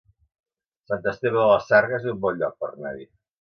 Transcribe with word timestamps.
Sant 0.91 1.05
Esteve 1.11 1.35
de 1.43 1.43
la 1.51 1.59
Sarga 1.67 1.97
es 1.99 2.09
un 2.15 2.25
bon 2.25 2.41
lloc 2.41 2.57
per 2.65 2.73
anar-hi 2.73 3.07